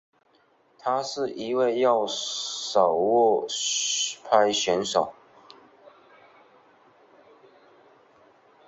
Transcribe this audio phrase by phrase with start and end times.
[0.79, 3.45] 他是一位右手握
[4.23, 5.13] 拍选手。